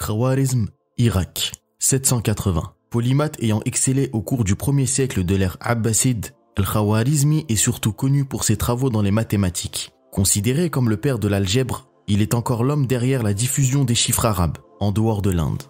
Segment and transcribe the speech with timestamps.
[0.00, 2.72] Khawarizm, Irak, 780.
[2.88, 8.24] Polymath ayant excellé au cours du premier siècle de l'ère abbasside, Al-Khawarizmi est surtout connu
[8.24, 9.92] pour ses travaux dans les mathématiques.
[10.10, 14.24] Considéré comme le père de l'algèbre, il est encore l'homme derrière la diffusion des chiffres
[14.24, 15.62] arabes, en dehors de l'Inde.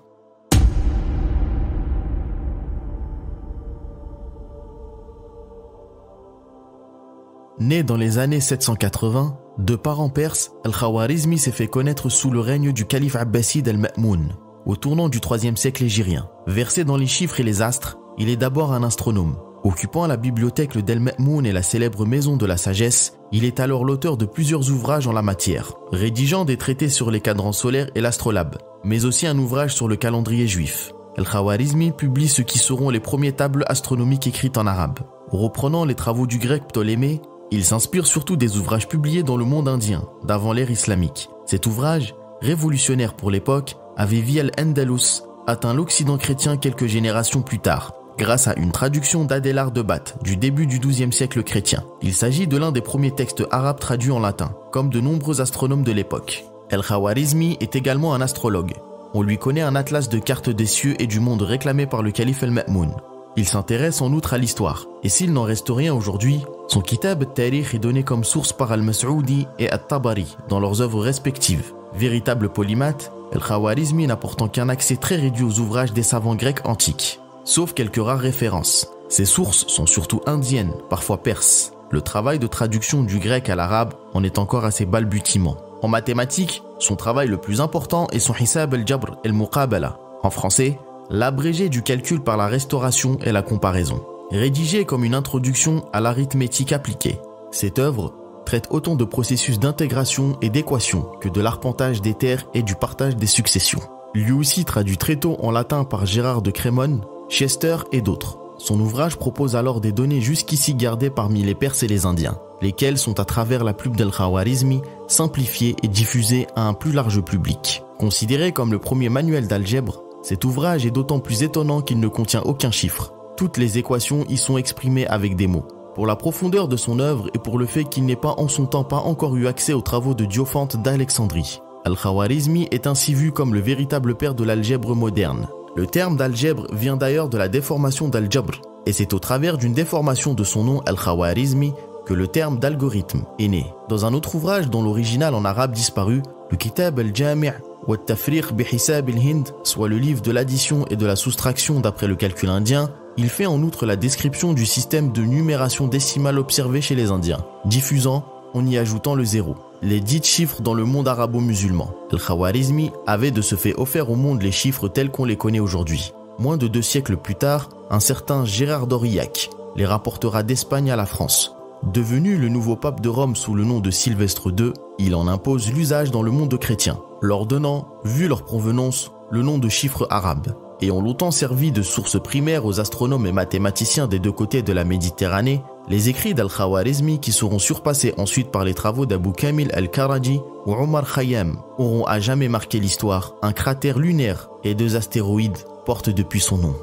[7.61, 12.73] Né dans les années 780, de parents perses, Al-Khawarizmi s'est fait connaître sous le règne
[12.73, 16.31] du calife abbasside al-Ma'moun, au tournant du IIIe siècle hégirien.
[16.47, 19.37] Versé dans les chiffres et les astres, il est d'abord un astronome.
[19.63, 23.85] Occupant la bibliothèque d'El Ma'moun et la célèbre maison de la sagesse, il est alors
[23.85, 28.01] l'auteur de plusieurs ouvrages en la matière, rédigeant des traités sur les cadrans solaires et
[28.01, 30.93] l'astrolabe, mais aussi un ouvrage sur le calendrier juif.
[31.19, 35.01] Al-Khawarizmi publie ce qui seront les premiers tables astronomiques écrites en arabe.
[35.29, 39.69] Reprenant les travaux du grec Ptolémée, il s'inspire surtout des ouvrages publiés dans le monde
[39.69, 41.31] indien, d'avant l'ère islamique.
[41.47, 47.95] Cet ouvrage, révolutionnaire pour l'époque, avait via al-Andalus atteint l'Occident chrétien quelques générations plus tard,
[48.19, 51.85] grâce à une traduction d'Adélar de Bat du début du XIIe siècle chrétien.
[52.03, 55.83] Il s'agit de l'un des premiers textes arabes traduits en latin, comme de nombreux astronomes
[55.83, 56.45] de l'époque.
[56.71, 58.75] El-Khawarizmi est également un astrologue.
[59.13, 62.13] On lui connaît un atlas de cartes des cieux et du monde réclamé par le
[62.13, 62.95] calife El-Ma'moun.
[63.37, 67.75] Il s'intéresse en outre à l'histoire, et s'il n'en reste rien aujourd'hui, son kitab Tarikh
[67.75, 71.73] est donné comme source par Al-Mas'oudi et At-Tabari dans leurs œuvres respectives.
[71.95, 77.21] Véritable polymathe, El-Khawarizmi n'a pourtant qu'un accès très réduit aux ouvrages des savants grecs antiques,
[77.45, 78.91] sauf quelques rares références.
[79.09, 81.73] Ses sources sont surtout indiennes, parfois perses.
[81.91, 85.57] Le travail de traduction du grec à l'arabe en est encore assez balbutiement.
[85.83, 89.99] En mathématiques, son travail le plus important est son Hisab al-Jabr el-Muqabala.
[90.23, 90.79] En français,
[91.11, 96.73] l'abrégé du calcul par la restauration et la comparaison, rédigé comme une introduction à l'arithmétique
[96.73, 97.21] appliquée.
[97.51, 98.15] Cette œuvre
[98.47, 103.17] traite autant de processus d'intégration et d'équation que de l'arpentage des terres et du partage
[103.17, 103.81] des successions.
[104.15, 108.39] Lui aussi traduit très tôt en latin par Gérard de Crémone, Chester et d'autres.
[108.59, 112.99] Son ouvrage propose alors des données jusqu'ici gardées parmi les Perses et les Indiens, lesquelles
[112.99, 117.83] sont à travers la plume d'El-Khawarizmi simplifiées et diffusées à un plus large public.
[117.99, 122.43] Considéré comme le premier manuel d'algèbre, cet ouvrage est d'autant plus étonnant qu'il ne contient
[122.43, 123.15] aucun chiffre.
[123.37, 125.67] Toutes les équations y sont exprimées avec des mots.
[125.95, 128.67] Pour la profondeur de son œuvre et pour le fait qu'il n'ait pas en son
[128.67, 131.61] temps pas encore eu accès aux travaux de Diophante d'Alexandrie.
[131.85, 135.49] Al-Khawarizmi est ainsi vu comme le véritable père de l'algèbre moderne.
[135.75, 140.35] Le terme d'algèbre vient d'ailleurs de la déformation d'al-jabr, et c'est au travers d'une déformation
[140.35, 141.73] de son nom Al-Khawarizmi
[142.05, 143.67] que le terme d'algorithme est né.
[143.89, 147.53] Dans un autre ouvrage dont l'original en arabe disparu, le Kitab al-Jami'
[147.97, 153.29] hind soit le livre de l'addition et de la soustraction d'après le calcul indien, il
[153.29, 158.25] fait en outre la description du système de numération décimale observé chez les Indiens, diffusant
[158.55, 159.57] en y ajoutant le zéro.
[159.83, 161.91] Les dix chiffres dans le monde arabo-musulman.
[162.13, 166.13] Al-Khawarizmi avait de ce fait offert au monde les chiffres tels qu'on les connaît aujourd'hui.
[166.39, 171.07] Moins de deux siècles plus tard, un certain Gérard d'Aurillac les rapportera d'Espagne à la
[171.07, 171.55] France.
[171.83, 175.73] Devenu le nouveau pape de Rome sous le nom de Sylvestre II, il en impose
[175.73, 180.55] l'usage dans le monde chrétien, leur donnant, vu leur provenance, le nom de chiffres arabes,
[180.83, 184.75] et ont longtemps servi de source primaire aux astronomes et mathématiciens des deux côtés de
[184.75, 190.41] la Méditerranée, les écrits d'Al-Khawarizmi qui seront surpassés ensuite par les travaux d'Abu Kamil al-Karaji
[190.67, 193.35] ou Omar Khayyam auront à jamais marqué l'histoire.
[193.41, 196.75] Un cratère lunaire et deux astéroïdes portent depuis son nom.